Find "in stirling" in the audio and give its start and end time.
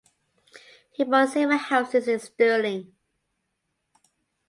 2.07-2.95